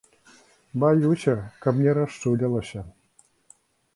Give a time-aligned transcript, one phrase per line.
[0.83, 2.81] Баюся, каб не расчулілася.